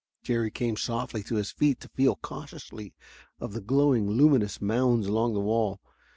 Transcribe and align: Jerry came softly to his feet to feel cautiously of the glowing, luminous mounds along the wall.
Jerry 0.23 0.49
came 0.49 0.77
softly 0.77 1.21
to 1.25 1.35
his 1.35 1.51
feet 1.51 1.79
to 1.81 1.89
feel 1.89 2.15
cautiously 2.15 2.95
of 3.39 3.53
the 3.53 3.61
glowing, 3.61 4.09
luminous 4.09 4.59
mounds 4.59 5.05
along 5.05 5.35
the 5.35 5.39
wall. 5.41 5.79